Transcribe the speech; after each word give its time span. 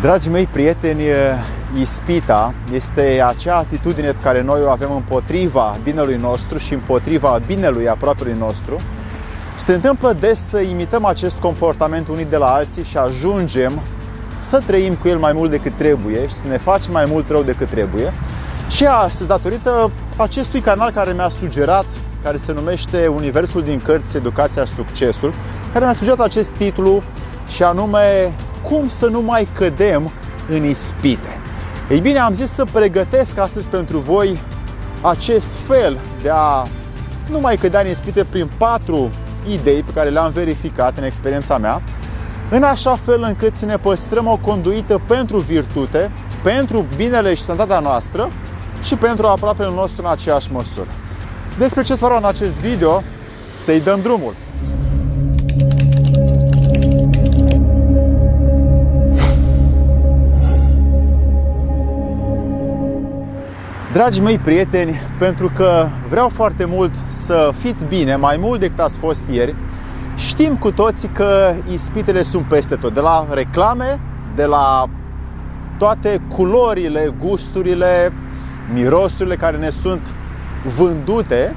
Dragii 0.00 0.30
mei 0.30 0.46
prieteni, 0.46 1.02
ispita 1.80 2.54
este 2.72 3.22
acea 3.26 3.56
atitudine 3.56 4.06
pe 4.06 4.22
care 4.22 4.42
noi 4.42 4.60
o 4.64 4.70
avem 4.70 4.92
împotriva 4.92 5.76
binelui 5.82 6.16
nostru 6.16 6.58
și 6.58 6.72
împotriva 6.72 7.40
binelui 7.46 7.88
aproapelui 7.88 8.36
nostru. 8.38 8.76
Se 9.54 9.74
întâmplă 9.74 10.12
des 10.12 10.48
să 10.48 10.60
imităm 10.60 11.04
acest 11.04 11.38
comportament 11.38 12.08
unii 12.08 12.24
de 12.24 12.36
la 12.36 12.46
alții 12.46 12.84
și 12.84 12.96
ajungem 12.96 13.72
să 14.38 14.62
trăim 14.66 14.94
cu 14.94 15.08
el 15.08 15.18
mai 15.18 15.32
mult 15.32 15.50
decât 15.50 15.76
trebuie 15.76 16.26
și 16.26 16.34
să 16.34 16.46
ne 16.46 16.56
facem 16.56 16.92
mai 16.92 17.04
mult 17.04 17.28
rău 17.28 17.42
decât 17.42 17.68
trebuie. 17.68 18.12
Și 18.68 18.86
astăzi, 18.86 19.28
datorită 19.28 19.90
acestui 20.16 20.60
canal 20.60 20.90
care 20.90 21.12
mi-a 21.12 21.28
sugerat, 21.28 21.86
care 22.22 22.36
se 22.36 22.52
numește 22.52 23.06
Universul 23.06 23.62
din 23.62 23.80
cărți, 23.84 24.16
Educația 24.16 24.64
și 24.64 24.72
Succesul, 24.72 25.34
care 25.72 25.84
mi-a 25.84 25.94
sugerat 25.94 26.20
acest 26.20 26.50
titlu 26.50 27.02
și 27.48 27.62
anume 27.62 28.32
cum 28.62 28.88
să 28.88 29.06
nu 29.06 29.20
mai 29.20 29.48
cădem 29.54 30.12
în 30.48 30.64
ispite. 30.64 31.40
Ei 31.90 32.00
bine, 32.00 32.18
am 32.18 32.32
zis 32.32 32.50
să 32.50 32.64
pregătesc 32.72 33.38
astăzi 33.38 33.68
pentru 33.68 33.98
voi 33.98 34.40
acest 35.00 35.52
fel 35.66 35.98
de 36.22 36.30
a 36.32 36.66
nu 37.30 37.40
mai 37.40 37.56
cădea 37.56 37.80
în 37.80 37.88
ispite 37.88 38.24
prin 38.24 38.50
patru 38.58 39.10
idei 39.48 39.82
pe 39.82 39.92
care 39.92 40.08
le-am 40.10 40.30
verificat 40.32 40.96
în 40.96 41.04
experiența 41.04 41.58
mea, 41.58 41.82
în 42.50 42.62
așa 42.62 42.96
fel 42.96 43.22
încât 43.22 43.54
să 43.54 43.64
ne 43.64 43.76
păstrăm 43.76 44.26
o 44.26 44.36
conduită 44.36 45.00
pentru 45.06 45.38
virtute, 45.38 46.10
pentru 46.42 46.86
binele 46.96 47.34
și 47.34 47.42
sănătatea 47.42 47.78
noastră 47.78 48.30
și 48.82 48.94
pentru 48.94 49.26
aproapele 49.26 49.70
nostru 49.70 50.02
în 50.04 50.10
aceeași 50.10 50.52
măsură. 50.52 50.88
Despre 51.58 51.82
ce 51.82 51.94
să 51.94 52.04
vreau 52.04 52.20
în 52.20 52.26
acest 52.28 52.60
video, 52.60 53.02
să-i 53.56 53.80
dăm 53.80 54.00
drumul. 54.00 54.34
Dragii 63.92 64.22
mei 64.22 64.38
prieteni, 64.38 65.00
pentru 65.18 65.50
că 65.54 65.88
vreau 66.08 66.28
foarte 66.28 66.64
mult 66.64 66.90
să 67.06 67.50
fiți 67.58 67.84
bine, 67.84 68.16
mai 68.16 68.36
mult 68.40 68.60
decât 68.60 68.78
ați 68.78 68.98
fost 68.98 69.24
ieri, 69.30 69.54
știm 70.16 70.56
cu 70.56 70.70
toții 70.70 71.08
că 71.08 71.52
ispitele 71.72 72.22
sunt 72.22 72.44
peste 72.44 72.74
tot, 72.74 72.94
de 72.94 73.00
la 73.00 73.26
reclame, 73.30 74.00
de 74.34 74.44
la 74.44 74.84
toate 75.78 76.20
culorile, 76.34 77.14
gusturile, 77.20 78.12
mirosurile 78.74 79.36
care 79.36 79.56
ne 79.56 79.70
sunt 79.70 80.14
vândute 80.76 81.54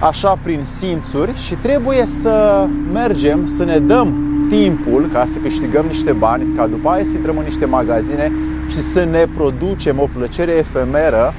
așa 0.00 0.38
prin 0.42 0.60
simțuri 0.64 1.36
și 1.36 1.54
trebuie 1.54 2.06
să 2.06 2.66
mergem, 2.92 3.46
să 3.46 3.64
ne 3.64 3.78
dăm 3.78 4.14
timpul 4.48 5.08
ca 5.12 5.24
să 5.24 5.38
câștigăm 5.38 5.86
niște 5.86 6.12
bani, 6.12 6.54
ca 6.56 6.66
după 6.66 6.88
aia 6.88 7.04
să 7.04 7.16
intrăm 7.16 7.38
în 7.38 7.44
niște 7.44 7.66
magazine 7.66 8.32
și 8.68 8.80
să 8.80 9.04
ne 9.04 9.24
producem 9.34 10.00
o 10.00 10.08
plăcere 10.12 10.52
efemeră 10.52 11.34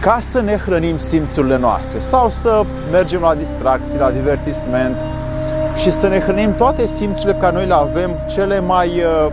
ca 0.00 0.18
să 0.20 0.40
ne 0.40 0.56
hrănim 0.56 0.96
simțurile 0.96 1.58
noastre 1.58 1.98
sau 1.98 2.30
să 2.30 2.64
mergem 2.90 3.20
la 3.20 3.34
distracții, 3.34 3.98
la 3.98 4.10
divertisment 4.10 4.96
și 5.74 5.90
să 5.90 6.08
ne 6.08 6.18
hrănim 6.18 6.54
toate 6.54 6.86
simțurile 6.86 7.32
pe 7.32 7.38
care 7.38 7.54
noi 7.54 7.66
le 7.66 7.74
avem 7.74 8.10
cele 8.28 8.60
mai 8.60 8.88
uh, 8.88 9.32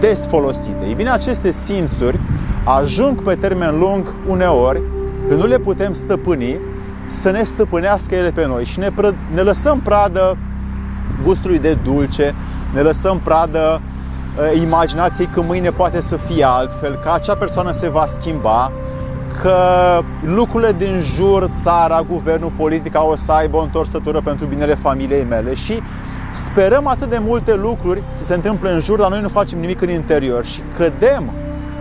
des 0.00 0.26
folosite. 0.26 0.86
Ei 0.86 0.94
bine, 0.94 1.10
aceste 1.10 1.50
simțuri 1.50 2.20
ajung 2.64 3.22
pe 3.22 3.34
termen 3.34 3.78
lung 3.78 4.14
uneori, 4.26 4.82
când 5.28 5.40
nu 5.40 5.46
le 5.46 5.58
putem 5.58 5.92
stăpâni, 5.92 6.58
să 7.06 7.30
ne 7.30 7.42
stăpânească 7.42 8.14
ele 8.14 8.30
pe 8.30 8.46
noi 8.46 8.64
și 8.64 8.78
ne, 8.78 8.88
pră- 8.88 9.32
ne 9.34 9.40
lăsăm 9.40 9.80
pradă 9.80 10.36
gustului 11.24 11.58
de 11.58 11.78
dulce, 11.84 12.34
ne 12.74 12.80
lăsăm 12.80 13.18
pradă 13.18 13.80
uh, 13.80 14.60
imaginației 14.60 15.26
că 15.26 15.40
mâine 15.40 15.70
poate 15.70 16.00
să 16.00 16.16
fie 16.16 16.44
altfel, 16.44 16.98
că 17.02 17.10
acea 17.14 17.36
persoană 17.36 17.70
se 17.70 17.88
va 17.88 18.04
schimba, 18.06 18.72
că 19.40 20.00
lucrurile 20.24 20.72
din 20.72 21.00
jur, 21.00 21.50
țara, 21.54 22.02
guvernul, 22.08 22.52
politica 22.56 23.04
o 23.04 23.16
să 23.16 23.32
aibă 23.32 23.56
o 23.56 23.62
întorsătură 23.62 24.20
pentru 24.20 24.46
binele 24.46 24.74
familiei 24.74 25.24
mele 25.24 25.54
și 25.54 25.80
sperăm 26.32 26.86
atât 26.86 27.10
de 27.10 27.18
multe 27.20 27.54
lucruri 27.54 28.02
să 28.12 28.24
se 28.24 28.34
întâmple 28.34 28.72
în 28.72 28.80
jur, 28.80 28.98
dar 28.98 29.10
noi 29.10 29.20
nu 29.20 29.28
facem 29.28 29.58
nimic 29.58 29.80
în 29.80 29.90
interior 29.90 30.44
și 30.44 30.60
cădem 30.76 31.32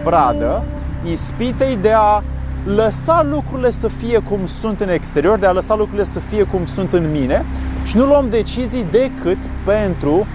pradă 0.04 0.64
ispitei 1.12 1.76
de 1.76 1.92
a 1.96 2.24
lăsa 2.66 3.26
lucrurile 3.30 3.72
să 3.72 3.88
fie 3.88 4.20
cum 4.20 4.46
sunt 4.46 4.80
în 4.82 4.90
exterior, 4.90 5.38
de 5.38 5.46
a 5.46 5.52
lăsa 5.52 5.76
lucrurile 5.76 6.04
să 6.04 6.20
fie 6.20 6.44
cum 6.44 6.66
sunt 6.66 6.94
în 6.94 7.12
mine 7.12 7.46
și 7.84 7.98
nu 7.98 8.06
luăm 8.06 8.30
decizii 8.30 8.88
decât 8.92 9.38
pentru 9.66 10.28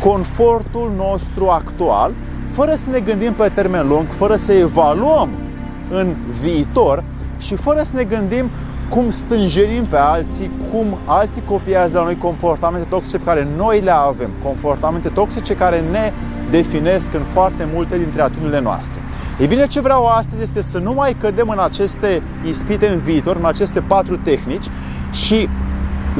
confortul 0.00 0.92
nostru 0.96 1.48
actual, 1.48 2.12
fără 2.50 2.74
să 2.74 2.90
ne 2.90 3.00
gândim 3.00 3.32
pe 3.32 3.50
termen 3.54 3.88
lung, 3.88 4.06
fără 4.08 4.36
să 4.36 4.52
evaluăm 4.52 5.41
în 5.90 6.16
viitor 6.42 7.04
și 7.38 7.54
fără 7.54 7.82
să 7.82 7.96
ne 7.96 8.04
gândim 8.04 8.50
cum 8.88 9.10
stânjenim 9.10 9.84
pe 9.84 9.96
alții, 9.96 10.50
cum 10.70 10.98
alții 11.04 11.42
copiază 11.42 11.92
de 11.92 11.98
la 11.98 12.04
noi 12.04 12.16
comportamente 12.16 12.86
toxice 12.88 13.18
pe 13.18 13.24
care 13.24 13.48
noi 13.56 13.80
le 13.80 13.90
avem, 13.90 14.30
comportamente 14.42 15.08
toxice 15.08 15.54
care 15.54 15.84
ne 15.90 16.12
definesc 16.50 17.14
în 17.14 17.22
foarte 17.22 17.68
multe 17.74 17.98
dintre 17.98 18.22
atitudinile 18.22 18.60
noastre. 18.60 19.00
Ei 19.40 19.46
bine, 19.46 19.66
ce 19.66 19.80
vreau 19.80 20.06
astăzi 20.06 20.42
este 20.42 20.62
să 20.62 20.78
nu 20.78 20.92
mai 20.92 21.16
cădem 21.20 21.48
în 21.48 21.58
aceste 21.58 22.22
ispite 22.44 22.88
în 22.88 22.98
viitor, 22.98 23.36
în 23.36 23.44
aceste 23.44 23.80
patru 23.80 24.16
tehnici 24.16 24.66
și 25.12 25.48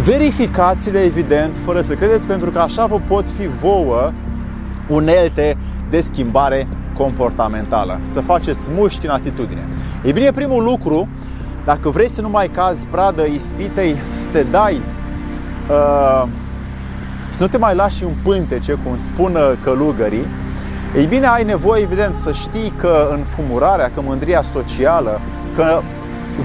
verificați-le 0.04 0.98
evident, 0.98 1.56
fără 1.64 1.80
să 1.80 1.94
credeți, 1.94 2.26
pentru 2.26 2.50
că 2.50 2.58
așa 2.58 2.86
vă 2.86 3.00
pot 3.08 3.30
fi 3.30 3.48
vouă 3.60 4.12
unelte 4.88 5.56
de 5.90 6.00
schimbare 6.00 6.68
comportamentală, 6.96 8.00
să 8.02 8.20
faceți 8.20 8.70
mușchi 8.70 9.06
în 9.06 9.12
atitudine. 9.12 9.68
Ei 10.04 10.12
bine, 10.12 10.30
primul 10.30 10.62
lucru, 10.62 11.08
dacă 11.64 11.88
vrei 11.88 12.08
să 12.08 12.20
nu 12.20 12.28
mai 12.28 12.48
cazi 12.48 12.86
pradă 12.86 13.24
ispitei, 13.24 13.96
să 14.12 14.30
te 14.30 14.42
dai, 14.42 14.82
uh, 15.70 16.28
să 17.28 17.42
nu 17.42 17.48
te 17.48 17.58
mai 17.58 17.74
lași 17.74 18.04
în 18.04 18.12
pântece, 18.22 18.72
cum 18.72 18.96
spun 18.96 19.38
călugării, 19.62 20.26
ei 20.96 21.06
bine, 21.06 21.26
ai 21.26 21.44
nevoie, 21.44 21.82
evident, 21.82 22.14
să 22.14 22.32
știi 22.32 22.72
că 22.76 23.08
în 23.10 23.18
fumurarea, 23.18 23.90
că 23.94 24.00
mândria 24.00 24.42
socială, 24.42 25.20
că 25.56 25.80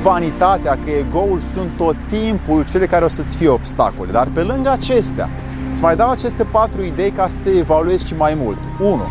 vanitatea, 0.02 0.80
că 0.86 0.90
ego-ul 0.90 1.40
sunt 1.40 1.70
tot 1.78 1.96
timpul 2.08 2.64
cele 2.64 2.86
care 2.86 3.06
o 3.06 3.08
să-ți 3.08 3.36
fie 3.36 3.48
obstacole. 3.48 4.12
Dar 4.12 4.28
pe 4.34 4.42
lângă 4.42 4.70
acestea, 4.70 5.30
îți 5.74 5.82
mai 5.82 5.96
dau 5.96 6.10
aceste 6.10 6.44
patru 6.44 6.84
idei 6.84 7.12
ca 7.12 7.28
să 7.28 7.40
te 7.44 7.50
evaluezi 7.50 8.06
și 8.06 8.16
mai 8.16 8.38
mult. 8.42 8.60
1. 8.80 9.02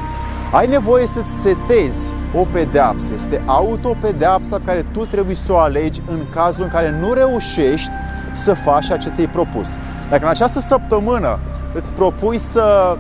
Ai 0.53 0.67
nevoie 0.67 1.07
să-ți 1.07 1.41
setezi 1.41 2.15
o 2.35 2.47
pedeapsă. 2.53 3.15
Este 3.15 3.43
autopedeapsa 3.47 4.57
pe 4.57 4.63
care 4.65 4.83
tu 4.93 5.05
trebuie 5.05 5.37
să 5.37 5.53
o 5.53 5.59
alegi 5.59 6.03
în 6.07 6.21
cazul 6.31 6.65
în 6.65 6.71
care 6.71 6.91
nu 7.01 7.13
reușești 7.13 7.91
să 8.33 8.55
faci 8.55 8.85
ceea 8.85 8.99
ce 8.99 9.09
ți-ai 9.09 9.29
propus. 9.29 9.77
Dacă 10.11 10.25
în 10.25 10.29
această 10.31 10.61
săptămână 10.61 11.39
îți 11.73 11.93
propui 11.93 12.39
să 12.39 12.97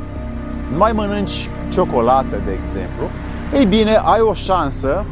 nu 0.70 0.76
mai 0.76 0.92
mănânci 0.92 1.50
ciocolată, 1.68 2.42
de 2.44 2.52
exemplu, 2.52 3.04
ei 3.54 3.66
bine, 3.66 4.00
ai 4.04 4.20
o 4.20 4.32
șansă 4.32 5.04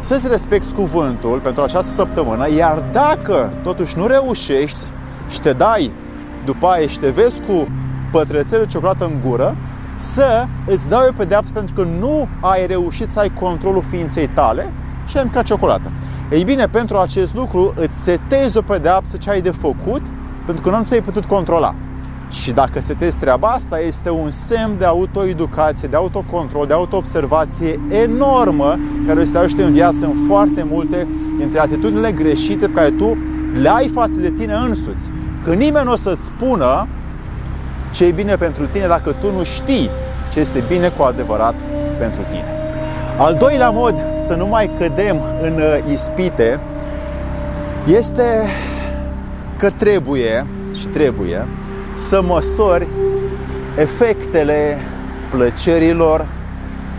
să-ți 0.00 0.28
respecti 0.28 0.74
cuvântul 0.74 1.38
pentru 1.38 1.62
această 1.62 1.90
săptămână, 1.90 2.54
iar 2.54 2.84
dacă 2.92 3.52
totuși 3.62 3.98
nu 3.98 4.06
reușești 4.06 4.78
și 5.30 5.40
te 5.40 5.52
dai 5.52 5.92
după 6.44 6.66
aia 6.66 6.86
și 6.86 6.98
te 6.98 7.08
vezi 7.08 7.42
cu 7.42 7.68
pătrățele 8.12 8.62
de 8.62 8.66
ciocolată 8.66 9.04
în 9.04 9.20
gură, 9.28 9.56
să 10.02 10.46
îți 10.66 10.88
dau 10.88 11.06
o 11.08 11.12
pedeapsă 11.16 11.52
pentru 11.52 11.74
că 11.74 11.82
nu 12.00 12.28
ai 12.40 12.66
reușit 12.66 13.08
să 13.08 13.18
ai 13.18 13.32
controlul 13.40 13.84
ființei 13.90 14.28
tale 14.28 14.72
și 15.06 15.16
ai 15.16 15.22
mâncat 15.22 15.44
ciocolată. 15.44 15.90
Ei 16.30 16.44
bine, 16.44 16.66
pentru 16.66 16.96
acest 16.98 17.34
lucru 17.34 17.72
îți 17.76 18.02
setezi 18.02 18.56
o 18.56 18.62
pedeapsă 18.62 19.16
ce 19.16 19.30
ai 19.30 19.40
de 19.40 19.50
făcut 19.50 20.02
pentru 20.46 20.62
că 20.62 20.76
nu 20.76 20.82
te-ai 20.82 21.02
putut 21.02 21.24
controla. 21.24 21.74
Și 22.30 22.52
dacă 22.52 22.80
setezi 22.80 23.18
treaba 23.18 23.48
asta, 23.48 23.80
este 23.80 24.10
un 24.10 24.30
semn 24.30 24.78
de 24.78 24.84
autoeducație, 24.84 25.88
de 25.88 25.96
autocontrol, 25.96 26.66
de 26.66 26.72
autoobservație 26.72 27.80
enormă 27.88 28.78
care 29.06 29.20
o 29.20 29.24
să 29.24 29.32
te 29.32 29.38
ajute 29.38 29.62
în 29.62 29.72
viață 29.72 30.06
în 30.06 30.14
foarte 30.26 30.66
multe 30.70 31.06
dintre 31.38 31.58
atitudinile 31.60 32.12
greșite 32.12 32.66
pe 32.66 32.72
care 32.72 32.90
tu 32.90 33.16
le 33.60 33.68
ai 33.68 33.88
față 33.88 34.20
de 34.20 34.30
tine 34.30 34.54
însuți. 34.54 35.10
Că 35.44 35.52
nimeni 35.52 35.84
nu 35.84 35.92
o 35.92 35.96
să-ți 35.96 36.24
spună 36.24 36.86
ce 37.92 38.04
e 38.04 38.10
bine 38.10 38.36
pentru 38.36 38.66
tine 38.66 38.86
dacă 38.86 39.12
tu 39.12 39.32
nu 39.32 39.42
știi 39.42 39.90
ce 40.32 40.40
este 40.40 40.64
bine 40.68 40.88
cu 40.88 41.02
adevărat 41.02 41.54
pentru 41.98 42.22
tine. 42.30 42.46
Al 43.18 43.34
doilea 43.34 43.70
mod 43.70 44.00
să 44.12 44.34
nu 44.34 44.46
mai 44.46 44.70
cădem 44.78 45.22
în 45.42 45.60
uh, 45.60 45.92
ispite 45.92 46.60
este 47.86 48.46
că 49.56 49.70
trebuie 49.70 50.46
și 50.78 50.86
trebuie 50.86 51.48
să 51.94 52.22
măsori 52.22 52.88
efectele 53.76 54.78
plăcerilor 55.30 56.26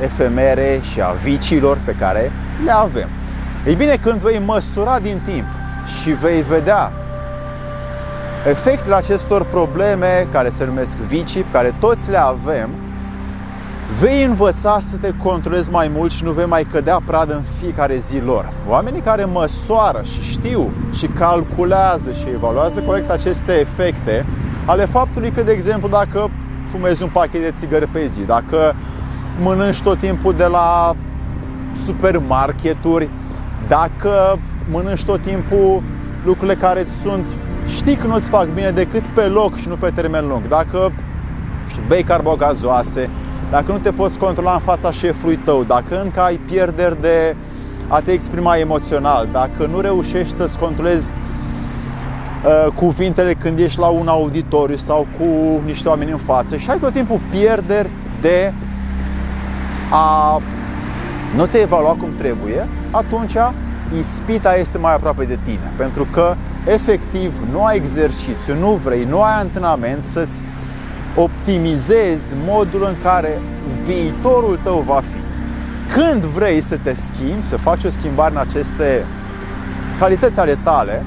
efemere 0.01 0.79
și 0.91 1.01
a 1.01 1.11
viciilor 1.11 1.81
pe 1.85 1.95
care 1.99 2.31
le 2.65 2.71
avem. 2.71 3.09
Ei 3.67 3.75
bine, 3.75 3.97
când 4.01 4.19
vei 4.19 4.41
măsura 4.45 4.99
din 4.99 5.21
timp 5.25 5.47
și 6.01 6.09
vei 6.09 6.41
vedea 6.41 6.91
efectele 8.47 8.95
acestor 8.95 9.45
probleme 9.45 10.27
care 10.31 10.49
se 10.49 10.65
numesc 10.65 10.97
vicii, 10.97 11.45
care 11.51 11.75
toți 11.79 12.09
le 12.09 12.17
avem, 12.17 12.69
vei 13.99 14.23
învăța 14.23 14.77
să 14.81 14.97
te 14.97 15.13
controlezi 15.23 15.71
mai 15.71 15.91
mult 15.95 16.11
și 16.11 16.23
nu 16.23 16.31
vei 16.31 16.45
mai 16.45 16.63
cădea 16.63 17.01
pradă 17.05 17.33
în 17.33 17.43
fiecare 17.59 17.97
zi 17.97 18.19
lor. 18.19 18.53
Oamenii 18.67 19.01
care 19.01 19.25
măsoară 19.25 20.01
și 20.01 20.21
știu 20.31 20.71
și 20.93 21.07
calculează 21.07 22.11
și 22.11 22.27
evaluează 22.33 22.81
corect 22.81 23.09
aceste 23.09 23.59
efecte 23.59 24.25
ale 24.65 24.85
faptului 24.85 25.31
că, 25.31 25.43
de 25.43 25.51
exemplu, 25.51 25.87
dacă 25.87 26.29
fumezi 26.63 27.03
un 27.03 27.09
pachet 27.09 27.41
de 27.41 27.51
țigări 27.51 27.87
pe 27.87 28.05
zi, 28.05 28.21
dacă 28.21 28.75
mănânci 29.39 29.81
tot 29.81 29.99
timpul 29.99 30.33
de 30.33 30.45
la 30.45 30.95
supermarketuri, 31.85 33.09
dacă 33.67 34.39
mănânci 34.71 35.05
tot 35.05 35.21
timpul 35.21 35.83
lucrurile 36.25 36.55
care 36.55 36.81
îți 36.81 36.99
sunt 37.01 37.31
știi 37.67 37.95
că 37.95 38.07
nu-ți 38.07 38.29
fac 38.29 38.47
bine 38.47 38.69
decât 38.71 39.07
pe 39.07 39.21
loc 39.21 39.55
și 39.55 39.67
nu 39.67 39.75
pe 39.75 39.89
termen 39.89 40.27
lung. 40.27 40.47
Dacă 40.47 40.91
știi, 41.69 41.83
bei 41.87 42.03
carbogazoase, 42.03 43.09
dacă 43.51 43.71
nu 43.71 43.77
te 43.77 43.91
poți 43.91 44.19
controla 44.19 44.53
în 44.53 44.59
fața 44.59 44.91
șefului 44.91 45.35
tău, 45.35 45.63
dacă 45.63 46.01
încă 46.01 46.19
ai 46.19 46.37
pierderi 46.37 47.01
de 47.01 47.35
a 47.87 47.99
te 47.99 48.11
exprima 48.11 48.57
emoțional, 48.57 49.29
dacă 49.31 49.65
nu 49.65 49.79
reușești 49.79 50.35
să-ți 50.35 50.59
controlezi 50.59 51.09
uh, 51.09 52.73
cuvintele 52.73 53.33
când 53.33 53.59
ești 53.59 53.79
la 53.79 53.87
un 53.87 54.07
auditoriu 54.07 54.75
sau 54.75 55.07
cu 55.17 55.25
niște 55.65 55.87
oameni 55.87 56.11
în 56.11 56.17
față 56.17 56.57
și 56.57 56.69
ai 56.69 56.79
tot 56.79 56.91
timpul 56.91 57.19
pierderi 57.29 57.89
de 58.21 58.53
a 59.91 60.41
nu 61.35 61.45
te 61.45 61.57
evalua 61.57 61.95
cum 61.95 62.15
trebuie, 62.15 62.69
atunci 62.91 63.35
ispita 63.99 64.55
este 64.55 64.77
mai 64.77 64.93
aproape 64.93 65.23
de 65.23 65.39
tine. 65.43 65.73
Pentru 65.77 66.07
că, 66.11 66.35
efectiv, 66.65 67.35
nu 67.51 67.63
ai 67.63 67.75
exercițiu, 67.75 68.55
nu 68.59 68.71
vrei, 68.71 69.03
nu 69.03 69.21
ai 69.21 69.33
antrenament 69.39 70.03
să-ți 70.03 70.43
optimizezi 71.15 72.35
modul 72.45 72.85
în 72.87 72.95
care 73.03 73.41
viitorul 73.83 74.59
tău 74.63 74.83
va 74.87 75.01
fi. 75.11 75.17
Când 75.93 76.23
vrei 76.23 76.61
să 76.61 76.77
te 76.83 76.93
schimbi, 76.93 77.43
să 77.43 77.57
faci 77.57 77.83
o 77.83 77.89
schimbare 77.89 78.31
în 78.31 78.39
aceste 78.39 79.05
calități 79.99 80.39
ale 80.39 80.59
tale, 80.63 81.05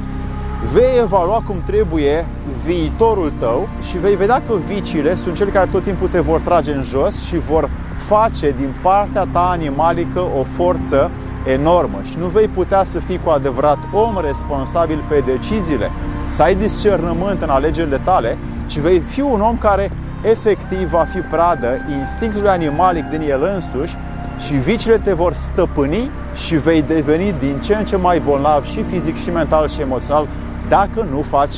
vei 0.73 0.99
evalua 1.03 1.43
cum 1.47 1.63
trebuie 1.65 2.27
viitorul 2.65 3.33
tău 3.39 3.69
și 3.89 3.99
vei 3.99 4.17
vedea 4.17 4.43
că 4.47 4.55
viciile 4.67 5.15
sunt 5.15 5.35
cele 5.35 5.51
care 5.51 5.69
tot 5.73 5.83
timpul 5.83 6.09
te 6.09 6.21
vor 6.21 6.41
trage 6.41 6.73
în 6.73 6.83
jos 6.83 7.25
și 7.25 7.39
vor 7.39 7.71
face 7.97 8.51
din 8.51 8.75
partea 8.83 9.27
ta 9.33 9.49
animalică 9.51 10.21
o 10.21 10.43
forță 10.57 11.11
enormă 11.47 11.99
și 12.03 12.19
nu 12.19 12.27
vei 12.27 12.49
putea 12.49 12.85
să 12.85 12.99
fii 12.99 13.21
cu 13.25 13.31
adevărat 13.31 13.79
om 13.93 14.21
responsabil 14.21 15.05
pe 15.09 15.23
deciziile, 15.27 15.91
să 16.29 16.43
ai 16.43 16.55
discernământ 16.55 17.43
în 17.43 17.49
alegerile 17.49 17.99
tale, 17.99 18.39
ci 18.67 18.79
vei 18.79 18.99
fi 18.99 19.21
un 19.21 19.41
om 19.41 19.59
care 19.59 19.91
efectiv 20.23 20.89
va 20.89 21.05
fi 21.05 21.19
pradă 21.19 21.87
instinctului 21.99 22.49
animalic 22.49 23.05
din 23.05 23.21
el 23.21 23.51
însuși 23.55 23.97
și 24.39 24.55
viciile 24.55 24.99
te 24.99 25.13
vor 25.13 25.33
stăpâni 25.33 26.11
și 26.35 26.57
vei 26.57 26.83
deveni 26.83 27.33
din 27.39 27.61
ce 27.61 27.75
în 27.75 27.85
ce 27.85 27.97
mai 27.97 28.21
bolnav 28.21 28.65
și 28.65 28.83
fizic 28.83 29.17
și 29.17 29.31
mental 29.31 29.69
și 29.69 29.81
emoțional 29.81 30.29
dacă 30.69 31.09
nu 31.11 31.23
faci 31.23 31.55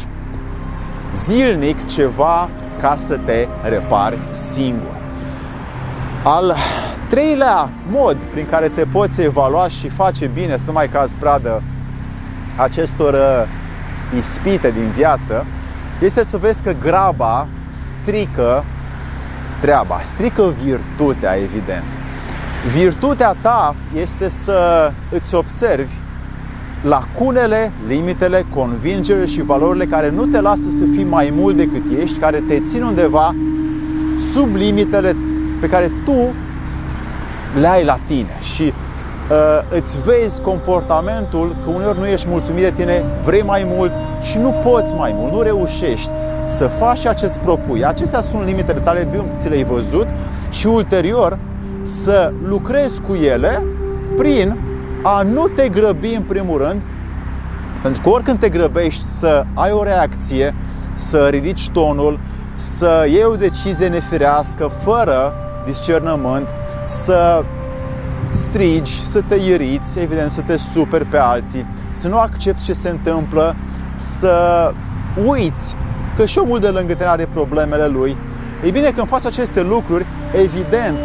zilnic 1.15 1.87
ceva 1.87 2.51
ca 2.81 2.95
să 2.97 3.17
te 3.17 3.49
repari 3.63 4.19
singur. 4.31 4.97
Al 6.25 6.55
treilea 7.09 7.71
mod 7.91 8.17
prin 8.17 8.47
care 8.47 8.69
te 8.69 8.85
poți 8.85 9.23
evalua 9.23 9.69
și 9.69 9.89
face 9.89 10.27
bine 10.27 10.57
să 10.57 10.65
nu 10.67 10.73
mai 10.73 10.89
cazi 10.89 11.17
pradă 11.17 11.63
acestor 12.57 13.15
uh, 13.15 14.19
ispite 14.19 14.71
din 14.71 14.91
viață 14.95 15.47
este 16.01 16.25
să 16.25 16.37
vezi 16.37 16.63
că 16.63 16.75
graba 16.81 17.49
strică 17.77 18.65
treaba, 19.61 20.01
strică 20.03 20.55
virtutea, 20.65 21.35
evident. 21.43 21.85
Virtutea 22.77 23.37
ta 23.41 23.75
este 23.95 24.29
să 24.29 24.93
îți 25.11 25.35
observi 25.35 25.95
lacunele, 26.83 27.73
limitele, 27.87 28.47
convingerile 28.55 29.27
și 29.27 29.43
valorile 29.43 29.85
care 29.87 30.11
nu 30.11 30.27
te 30.27 30.41
lasă 30.41 30.69
să 30.69 30.85
fii 30.93 31.05
mai 31.05 31.33
mult 31.37 31.57
decât 31.57 31.83
ești, 32.01 32.19
care 32.19 32.41
te 32.41 32.61
țin 32.61 32.83
undeva 32.83 33.35
sub 34.33 34.55
limitele 34.55 35.15
pe 35.61 35.67
care 35.67 35.93
tu 36.05 36.35
le 37.61 37.69
ai 37.69 37.85
la 37.85 37.99
tine 38.07 38.37
și 38.41 38.63
uh, 38.63 39.79
îți 39.81 40.03
vezi 40.03 40.41
comportamentul 40.41 41.57
că 41.65 41.71
uneori 41.71 41.99
nu 41.99 42.07
ești 42.07 42.29
mulțumit 42.29 42.63
de 42.63 42.71
tine, 42.71 43.05
vrei 43.25 43.43
mai 43.43 43.67
mult 43.67 43.93
și 44.21 44.39
nu 44.39 44.51
poți 44.51 44.95
mai 44.95 45.15
mult, 45.17 45.33
nu 45.33 45.41
reușești 45.41 46.11
să 46.45 46.67
faci 46.67 46.99
ceea 47.01 47.13
ce 47.13 47.25
îți 47.25 47.41
propui. 47.41 47.85
Acestea 47.85 48.21
sunt 48.21 48.45
limitele 48.45 48.81
tale, 48.81 49.09
ți 49.37 49.49
le-ai 49.49 49.65
văzut 49.65 50.07
și 50.51 50.67
ulterior 50.67 51.39
să 51.83 52.33
lucrezi 52.43 53.01
cu 53.01 53.15
ele 53.15 53.63
prin 54.17 54.59
a 55.03 55.23
nu 55.23 55.49
te 55.49 55.69
grăbi 55.69 56.15
în 56.15 56.23
primul 56.23 56.59
rând, 56.59 56.83
pentru 57.83 58.03
că 58.03 58.09
oricând 58.09 58.39
te 58.39 58.49
grăbești 58.49 59.05
să 59.05 59.45
ai 59.55 59.73
o 59.73 59.83
reacție, 59.83 60.55
să 60.95 61.27
ridici 61.31 61.69
tonul, 61.71 62.21
să 62.55 63.07
iei 63.09 63.25
o 63.25 63.35
decizie 63.35 63.87
nefirească, 63.87 64.71
fără 64.83 65.35
discernământ, 65.65 66.49
să 66.89 67.45
strigi, 68.31 69.07
să 69.07 69.21
te 69.21 69.35
iriți, 69.35 70.01
evident, 70.01 70.31
să 70.31 70.41
te 70.41 70.57
superi 70.57 71.05
pe 71.05 71.17
alții, 71.17 71.67
să 71.91 72.09
nu 72.09 72.19
accepti 72.19 72.63
ce 72.63 72.73
se 72.73 72.89
întâmplă, 72.89 73.57
să 73.97 74.71
uiți 75.27 75.77
că 76.17 76.25
și 76.25 76.39
omul 76.39 76.59
de 76.59 76.69
lângă 76.69 76.95
tine 76.95 77.09
are 77.09 77.27
problemele 77.27 77.87
lui. 77.87 78.17
Ei 78.65 78.71
bine, 78.71 78.91
când 78.91 79.09
faci 79.09 79.27
aceste 79.27 79.63
lucruri, 79.63 80.07
evident 80.35 80.99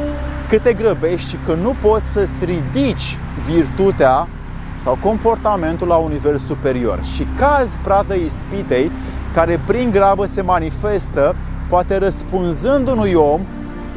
că 0.50 0.60
te 0.60 0.74
grăbești 0.74 1.30
și 1.30 1.38
că 1.46 1.54
nu 1.54 1.76
poți 1.82 2.12
să-ți 2.12 2.46
ridici 2.46 3.18
virtutea 3.46 4.28
sau 4.76 4.98
comportamentul 5.02 5.88
la 5.88 5.96
un 5.96 6.12
nivel 6.12 6.38
superior 6.38 7.04
și 7.04 7.28
cazi 7.38 7.78
pradă 7.78 8.14
ispitei 8.14 8.92
care 9.34 9.60
prin 9.66 9.92
grabă 9.92 10.26
se 10.26 10.42
manifestă, 10.42 11.36
poate 11.70 11.98
răspunzând 11.98 12.88
unui 12.88 13.14
om 13.14 13.42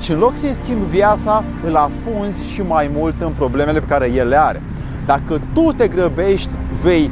și 0.00 0.12
în 0.12 0.18
loc 0.18 0.36
să-i 0.36 0.54
schimbi 0.54 0.90
viața, 0.90 1.44
îl 1.64 1.76
afunzi 1.76 2.52
și 2.52 2.62
mai 2.62 2.90
mult 2.94 3.20
în 3.20 3.32
problemele 3.32 3.78
pe 3.78 3.86
care 3.86 4.12
el 4.12 4.28
le 4.28 4.38
are. 4.38 4.62
Dacă 5.06 5.40
tu 5.54 5.72
te 5.76 5.88
grăbești, 5.88 6.50
vei 6.82 7.10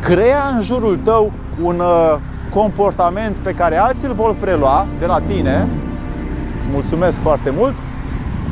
crea 0.00 0.52
în 0.56 0.62
jurul 0.62 0.96
tău 0.96 1.32
un 1.62 1.80
uh, 1.80 2.18
comportament 2.54 3.38
pe 3.38 3.52
care 3.52 3.76
alții 3.76 4.08
îl 4.08 4.14
vor 4.14 4.34
prelua 4.34 4.86
de 4.98 5.06
la 5.06 5.20
tine. 5.20 5.68
Îți 6.56 6.68
mulțumesc 6.68 7.20
foarte 7.20 7.50
mult. 7.50 7.74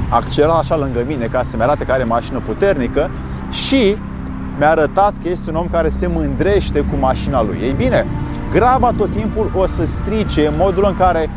Accelera 0.09 0.53
așa 0.53 0.77
lângă 0.77 1.05
mine 1.07 1.27
ca 1.27 1.43
să-mi 1.43 1.63
arate 1.63 1.85
că 1.85 1.93
are 1.93 2.05
mașină 2.05 2.41
puternică 2.41 3.11
și 3.51 3.97
mi-a 4.59 4.71
arătat 4.71 5.13
că 5.23 5.29
este 5.29 5.51
un 5.51 5.57
om 5.57 5.67
care 5.67 5.89
se 5.89 6.07
mândrește 6.07 6.81
cu 6.81 6.97
mașina 6.99 7.43
lui. 7.43 7.59
Ei 7.63 7.73
bine, 7.73 8.07
graba 8.53 8.93
tot 8.97 9.11
timpul 9.11 9.51
o 9.55 9.67
să 9.67 9.87
strice 9.87 10.53
modul 10.57 10.85
în 10.89 10.95
care 10.95 11.31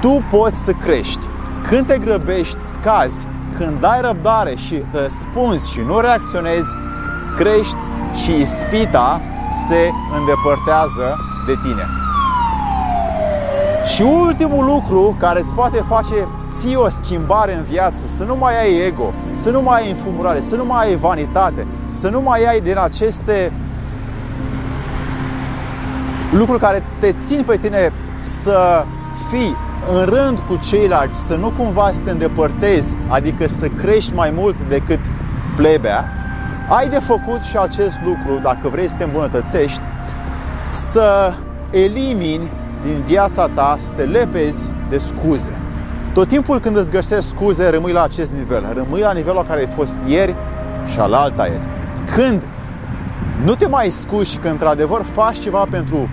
tu 0.00 0.24
poți 0.30 0.64
să 0.64 0.72
crești. 0.72 1.26
Când 1.68 1.86
te 1.86 1.98
grăbești, 1.98 2.60
scazi. 2.60 3.28
Când 3.56 3.84
ai 3.84 4.00
răbdare 4.00 4.54
și 4.54 4.84
răspunzi 4.92 5.72
și 5.72 5.80
nu 5.80 5.98
reacționezi, 5.98 6.74
crești 7.36 7.76
și 8.12 8.40
ispita 8.40 9.20
se 9.50 9.90
îndepărtează 10.18 11.16
de 11.46 11.52
tine. 11.62 11.82
Și 13.84 14.02
ultimul 14.02 14.64
lucru 14.64 15.16
care 15.18 15.40
îți 15.40 15.54
poate 15.54 15.76
face 15.76 16.28
ție 16.50 16.76
o 16.76 16.88
schimbare 16.88 17.54
în 17.54 17.62
viață, 17.62 18.06
să 18.06 18.24
nu 18.24 18.36
mai 18.36 18.60
ai 18.60 18.86
ego, 18.86 19.12
să 19.32 19.50
nu 19.50 19.62
mai 19.62 19.80
ai 19.80 19.90
înfumurare, 19.90 20.40
să 20.40 20.56
nu 20.56 20.64
mai 20.64 20.86
ai 20.86 20.96
vanitate, 20.96 21.66
să 21.88 22.08
nu 22.08 22.20
mai 22.20 22.44
ai 22.44 22.60
din 22.60 22.78
aceste 22.78 23.52
lucruri 26.30 26.60
care 26.60 26.84
te 26.98 27.12
țin 27.12 27.42
pe 27.46 27.56
tine 27.56 27.92
să 28.20 28.84
fii 29.30 29.56
în 29.92 30.04
rând 30.04 30.38
cu 30.38 30.56
ceilalți, 30.56 31.26
să 31.26 31.34
nu 31.34 31.50
cumva 31.50 31.90
să 31.92 32.00
te 32.00 32.10
îndepărtezi, 32.10 32.96
adică 33.08 33.48
să 33.48 33.68
crești 33.68 34.14
mai 34.14 34.30
mult 34.30 34.68
decât 34.68 35.00
plebea, 35.56 36.12
ai 36.68 36.88
de 36.88 36.98
făcut 36.98 37.42
și 37.42 37.56
acest 37.56 37.98
lucru, 38.04 38.40
dacă 38.42 38.68
vrei 38.68 38.88
să 38.88 38.96
te 38.96 39.04
îmbunătățești, 39.04 39.82
să 40.70 41.32
elimini 41.70 42.50
din 42.82 43.02
viața 43.04 43.48
ta, 43.48 43.76
să 43.80 43.92
te 43.92 44.02
lepezi 44.02 44.72
de 44.88 44.98
scuze. 44.98 45.52
Tot 46.12 46.28
timpul 46.28 46.60
când 46.60 46.76
îți 46.76 46.90
găsești 46.90 47.24
scuze, 47.24 47.68
rămâi 47.68 47.92
la 47.92 48.02
acest 48.02 48.32
nivel. 48.32 48.72
Rămâi 48.74 49.00
la 49.00 49.12
nivelul 49.12 49.36
la 49.36 49.48
care 49.48 49.60
ai 49.60 49.72
fost 49.74 49.96
ieri 50.06 50.34
și 50.92 50.98
al 50.98 51.12
alta 51.12 51.46
ieri. 51.46 51.62
Când 52.14 52.42
nu 53.44 53.54
te 53.54 53.66
mai 53.66 53.90
scuzi 53.90 54.32
și 54.32 54.38
că 54.38 54.48
într-adevăr 54.48 55.02
faci 55.02 55.38
ceva 55.38 55.66
pentru 55.70 56.08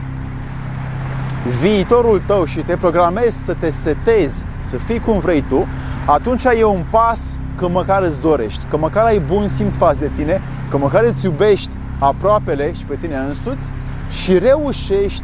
viitorul 1.44 2.22
tău 2.26 2.46
și 2.46 2.60
te 2.60 2.78
programezi 2.78 3.44
să 3.44 3.56
te 3.60 3.72
setezi, 3.72 4.46
să 4.60 4.78
fii 4.78 5.00
cum 5.00 5.20
vrei 5.20 5.42
tu, 5.42 5.68
atunci 6.06 6.44
e 6.44 6.64
un 6.64 6.84
pas 6.90 7.38
că 7.58 7.68
măcar 7.68 8.02
îți 8.02 8.22
dorești, 8.22 8.66
că 8.66 8.78
măcar 8.78 9.06
ai 9.06 9.20
bun 9.20 9.48
simț 9.48 9.76
față 9.76 10.00
de 10.00 10.12
tine, 10.16 10.42
că 10.70 10.78
măcar 10.78 11.04
îți 11.04 11.26
iubești 11.26 11.72
aproapele 12.00 12.74
și 12.74 12.86
pe 12.86 12.96
tine 12.96 13.16
însuți 13.18 13.72
și 14.10 14.38
reușești 14.38 15.24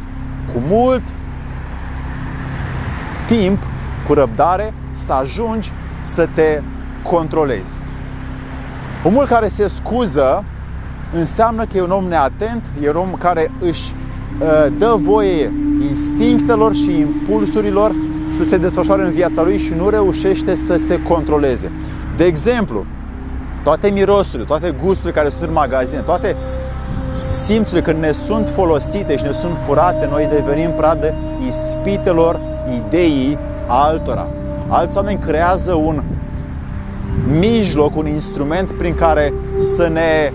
cu 0.52 0.62
mult 0.68 1.02
timp, 3.26 3.62
cu 4.06 4.14
răbdare, 4.14 4.74
să 4.92 5.12
ajungi 5.12 5.72
să 5.98 6.28
te 6.34 6.62
controlezi. 7.02 7.78
Omul 9.04 9.26
care 9.26 9.48
se 9.48 9.68
scuză 9.68 10.44
înseamnă 11.14 11.64
că 11.64 11.76
e 11.76 11.82
un 11.82 11.90
om 11.90 12.04
neatent, 12.04 12.64
e 12.82 12.88
un 12.88 12.96
om 12.96 13.14
care 13.18 13.50
își 13.60 13.94
uh, 14.40 14.78
dă 14.78 14.94
voie 14.98 15.52
instinctelor 15.90 16.74
și 16.74 16.98
impulsurilor 16.98 17.94
să 18.26 18.44
se 18.44 18.56
desfășoare 18.56 19.02
în 19.02 19.10
viața 19.10 19.42
lui 19.42 19.58
și 19.58 19.74
nu 19.74 19.88
reușește 19.88 20.54
să 20.54 20.76
se 20.76 21.02
controleze. 21.02 21.72
De 22.16 22.24
exemplu, 22.24 22.84
toate 23.64 23.90
mirosurile, 23.90 24.44
toate 24.44 24.74
gusturile 24.82 25.12
care 25.12 25.28
sunt 25.28 25.42
în 25.42 25.52
magazine, 25.52 26.00
toate 26.00 26.36
simțurile 27.28 27.80
când 27.80 27.98
ne 27.98 28.10
sunt 28.10 28.48
folosite 28.48 29.16
și 29.16 29.24
ne 29.24 29.32
sunt 29.32 29.58
furate, 29.58 30.06
noi 30.10 30.28
devenim 30.30 30.70
pradă 30.70 31.14
ispitelor 31.46 32.40
ideii 32.86 33.38
altora. 33.66 34.28
Alți 34.68 34.96
oameni 34.96 35.18
creează 35.18 35.74
un 35.74 36.02
mijloc, 37.40 37.96
un 37.96 38.06
instrument 38.06 38.72
prin 38.72 38.94
care 38.94 39.32
să 39.56 39.88
ne 39.88 40.32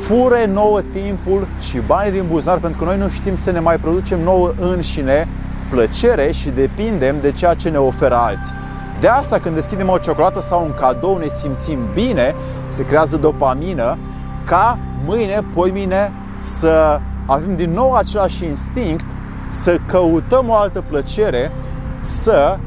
fure 0.00 0.46
nouă 0.46 0.80
timpul 0.82 1.48
și 1.60 1.78
banii 1.86 2.12
din 2.12 2.24
buzunar 2.28 2.58
pentru 2.58 2.78
că 2.78 2.84
noi 2.84 2.98
nu 2.98 3.08
știm 3.08 3.34
să 3.34 3.50
ne 3.50 3.60
mai 3.60 3.76
producem 3.76 4.20
nouă 4.20 4.52
înșine 4.58 5.28
plăcere 5.70 6.30
și 6.32 6.50
depindem 6.50 7.20
de 7.20 7.32
ceea 7.32 7.54
ce 7.54 7.68
ne 7.68 7.76
oferă 7.78 8.14
alții. 8.14 8.54
De 9.00 9.08
asta 9.08 9.38
când 9.38 9.54
deschidem 9.54 9.88
o 9.88 9.98
ciocolată 9.98 10.40
sau 10.40 10.64
un 10.64 10.74
cadou 10.74 11.16
ne 11.16 11.28
simțim 11.28 11.78
bine, 11.94 12.34
se 12.66 12.84
creează 12.84 13.16
dopamină 13.16 13.98
ca 14.44 14.78
mâine, 15.06 15.40
poimine 15.54 16.12
să 16.38 17.00
avem 17.26 17.56
din 17.56 17.72
nou 17.72 17.94
același 17.94 18.44
instinct 18.44 19.06
să 19.48 19.78
căutăm 19.86 20.48
o 20.48 20.54
altă 20.54 20.80
plăcere, 20.80 21.52
să 22.00 22.58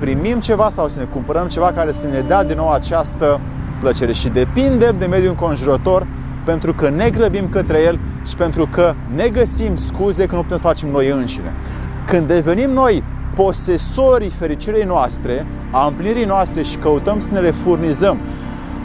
primim 0.00 0.40
ceva 0.40 0.68
sau 0.68 0.88
să 0.88 0.98
ne 0.98 1.04
cumpărăm 1.04 1.46
ceva 1.46 1.72
care 1.72 1.92
să 1.92 2.06
ne 2.06 2.20
dea 2.20 2.44
din 2.44 2.56
nou 2.56 2.70
această 2.70 3.40
plăcere 3.80 4.12
și 4.12 4.28
depindem 4.28 4.98
de 4.98 5.06
mediul 5.06 5.28
înconjurător 5.28 6.06
pentru 6.44 6.74
că 6.74 6.90
ne 6.90 7.10
grăbim 7.10 7.48
către 7.48 7.82
el 7.82 7.98
și 8.26 8.34
pentru 8.34 8.66
că 8.66 8.94
ne 9.14 9.28
găsim 9.28 9.76
scuze 9.76 10.26
că 10.26 10.34
nu 10.34 10.42
putem 10.42 10.56
să 10.56 10.66
facem 10.66 10.90
noi 10.90 11.08
înșine. 11.08 11.54
Când 12.06 12.26
devenim 12.26 12.70
noi 12.70 13.02
posesorii 13.34 14.30
fericirii 14.30 14.84
noastre, 14.84 15.46
a 15.70 15.86
împlinirii 15.86 16.24
noastre 16.24 16.62
și 16.62 16.76
căutăm 16.76 17.18
să 17.18 17.32
ne 17.32 17.38
le 17.38 17.50
furnizăm, 17.50 18.18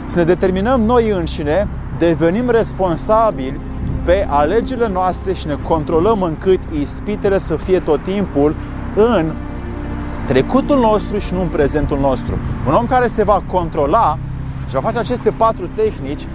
să 0.04 0.18
ne 0.18 0.24
determinăm 0.24 0.80
noi 0.80 1.08
înșine, 1.10 1.68
devenim 1.98 2.50
responsabili 2.50 3.60
pe 4.04 4.26
alegerile 4.28 4.88
noastre 4.88 5.32
și 5.32 5.46
ne 5.46 5.54
controlăm 5.54 6.22
încât 6.22 6.60
ispitele 6.80 7.38
să 7.38 7.56
fie 7.56 7.78
tot 7.78 8.02
timpul 8.02 8.56
în 8.94 9.34
trecutul 10.26 10.78
nostru 10.78 11.18
și 11.18 11.32
nu 11.32 11.40
în 11.40 11.48
prezentul 11.48 11.98
nostru. 11.98 12.38
Un 12.66 12.72
om 12.72 12.86
care 12.86 13.06
se 13.06 13.24
va 13.24 13.42
controla 13.52 14.18
și 14.68 14.74
va 14.74 14.80
face 14.80 14.98
aceste 14.98 15.30
patru 15.30 15.66
tehnici 15.74 16.26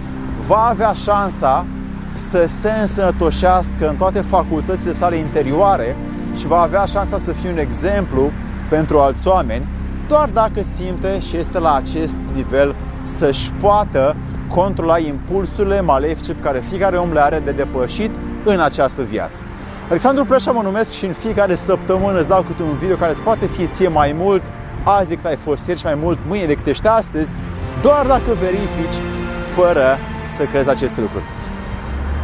va 0.52 0.66
avea 0.68 0.92
șansa 0.92 1.66
să 2.12 2.44
se 2.48 2.70
însănătoșească 2.80 3.88
în 3.88 3.96
toate 3.96 4.20
facultățile 4.20 4.92
sale 4.92 5.16
interioare 5.16 5.96
și 6.36 6.46
va 6.46 6.60
avea 6.60 6.84
șansa 6.84 7.18
să 7.18 7.32
fie 7.32 7.50
un 7.50 7.58
exemplu 7.58 8.30
pentru 8.68 8.98
alți 8.98 9.28
oameni 9.28 9.68
doar 10.08 10.28
dacă 10.28 10.62
simte 10.62 11.20
și 11.20 11.36
este 11.36 11.58
la 11.58 11.74
acest 11.74 12.16
nivel 12.34 12.74
să-și 13.02 13.52
poată 13.52 14.16
controla 14.48 14.98
impulsurile 14.98 15.80
malefice 15.80 16.32
pe 16.32 16.40
care 16.40 16.62
fiecare 16.68 16.96
om 16.96 17.12
le 17.12 17.20
are 17.20 17.38
de 17.38 17.50
depășit 17.50 18.10
în 18.44 18.60
această 18.60 19.02
viață. 19.02 19.44
Alexandru 19.88 20.24
Plășa 20.24 20.50
mă 20.50 20.62
numesc 20.62 20.92
și 20.92 21.06
în 21.06 21.12
fiecare 21.12 21.54
săptămână 21.54 22.18
îți 22.18 22.28
dau 22.28 22.42
câte 22.42 22.62
un 22.62 22.76
video 22.76 22.96
care 22.96 23.12
îți 23.12 23.22
poate 23.22 23.46
fi 23.46 23.66
ție 23.66 23.88
mai 23.88 24.12
mult 24.16 24.42
azi 24.84 25.08
decât 25.08 25.24
ai 25.24 25.36
fost 25.36 25.66
ieri 25.66 25.78
și 25.78 25.84
mai 25.84 25.94
mult 25.94 26.18
mâine 26.26 26.46
decât 26.46 26.66
ești 26.66 26.86
astăzi, 26.86 27.32
doar 27.80 28.06
dacă 28.06 28.36
verifici 28.40 29.11
fără 29.54 29.98
să 30.24 30.44
crezi 30.44 30.68
aceste 30.68 31.00
lucruri. 31.00 31.24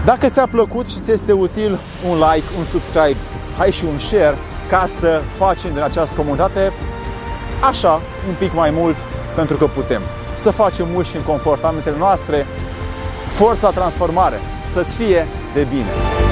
Dacă 0.05 0.29
ți-a 0.29 0.47
plăcut 0.47 0.89
și 0.89 0.99
ți 0.99 1.11
este 1.11 1.33
util, 1.33 1.79
un 2.09 2.17
like, 2.17 2.47
un 2.59 2.65
subscribe, 2.65 3.17
hai 3.59 3.71
și 3.71 3.85
un 3.85 3.99
share 3.99 4.39
ca 4.69 4.89
să 4.99 5.21
facem 5.37 5.73
din 5.73 5.83
această 5.83 6.17
comunitate 6.17 6.73
așa 7.61 8.01
un 8.29 8.35
pic 8.39 8.55
mai 8.55 8.71
mult 8.71 8.97
pentru 9.35 9.57
că 9.57 9.67
putem. 9.67 10.03
Să 10.35 10.51
facem 10.51 10.89
mult 10.93 11.07
și 11.07 11.17
în 11.17 11.23
comportamentele 11.23 11.97
noastre, 11.99 12.47
forța 13.29 13.71
transformare, 13.71 14.41
să-ți 14.65 14.97
fie 14.97 15.27
de 15.55 15.67
bine. 15.71 16.28